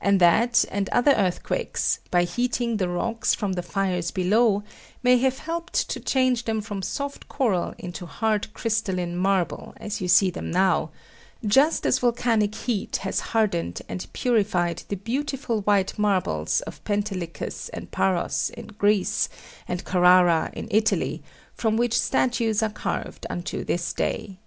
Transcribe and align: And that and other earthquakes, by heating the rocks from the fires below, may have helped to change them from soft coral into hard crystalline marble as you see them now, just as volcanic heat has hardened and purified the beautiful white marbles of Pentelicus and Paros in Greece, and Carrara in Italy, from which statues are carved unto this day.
And 0.00 0.18
that 0.18 0.64
and 0.70 0.88
other 0.92 1.12
earthquakes, 1.12 1.98
by 2.10 2.22
heating 2.22 2.78
the 2.78 2.88
rocks 2.88 3.34
from 3.34 3.52
the 3.52 3.62
fires 3.62 4.10
below, 4.10 4.62
may 5.02 5.18
have 5.18 5.40
helped 5.40 5.74
to 5.90 6.00
change 6.00 6.46
them 6.46 6.62
from 6.62 6.80
soft 6.80 7.28
coral 7.28 7.74
into 7.76 8.06
hard 8.06 8.54
crystalline 8.54 9.14
marble 9.14 9.74
as 9.76 10.00
you 10.00 10.08
see 10.08 10.30
them 10.30 10.50
now, 10.50 10.88
just 11.46 11.84
as 11.84 11.98
volcanic 11.98 12.54
heat 12.54 12.96
has 13.02 13.20
hardened 13.20 13.82
and 13.90 14.10
purified 14.14 14.84
the 14.88 14.96
beautiful 14.96 15.60
white 15.60 15.98
marbles 15.98 16.62
of 16.62 16.82
Pentelicus 16.84 17.68
and 17.74 17.90
Paros 17.90 18.48
in 18.56 18.68
Greece, 18.68 19.28
and 19.68 19.84
Carrara 19.84 20.48
in 20.54 20.66
Italy, 20.70 21.22
from 21.52 21.76
which 21.76 22.00
statues 22.00 22.62
are 22.62 22.70
carved 22.70 23.26
unto 23.28 23.64
this 23.64 23.92
day. 23.92 24.38